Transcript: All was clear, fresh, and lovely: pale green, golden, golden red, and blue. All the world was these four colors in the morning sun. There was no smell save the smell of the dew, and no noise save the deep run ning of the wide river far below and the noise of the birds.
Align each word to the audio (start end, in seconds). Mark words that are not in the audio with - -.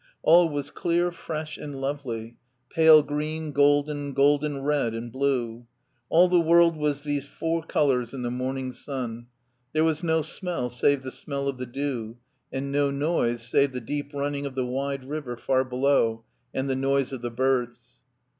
All 0.23 0.49
was 0.49 0.71
clear, 0.71 1.11
fresh, 1.11 1.59
and 1.59 1.79
lovely: 1.79 2.35
pale 2.71 3.03
green, 3.03 3.51
golden, 3.51 4.13
golden 4.13 4.63
red, 4.63 4.95
and 4.95 5.11
blue. 5.11 5.67
All 6.09 6.27
the 6.27 6.39
world 6.39 6.75
was 6.75 7.03
these 7.03 7.27
four 7.27 7.61
colors 7.61 8.11
in 8.11 8.23
the 8.23 8.31
morning 8.31 8.71
sun. 8.71 9.27
There 9.73 9.83
was 9.83 10.03
no 10.03 10.23
smell 10.23 10.69
save 10.69 11.03
the 11.03 11.11
smell 11.11 11.47
of 11.47 11.59
the 11.59 11.67
dew, 11.67 12.17
and 12.51 12.71
no 12.71 12.89
noise 12.89 13.43
save 13.47 13.73
the 13.73 13.79
deep 13.79 14.11
run 14.11 14.31
ning 14.31 14.47
of 14.47 14.55
the 14.55 14.65
wide 14.65 15.03
river 15.07 15.37
far 15.37 15.63
below 15.63 16.23
and 16.51 16.67
the 16.67 16.75
noise 16.75 17.13
of 17.13 17.21
the 17.21 17.29
birds. 17.29 18.01